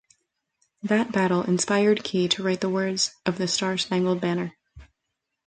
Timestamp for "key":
2.03-2.27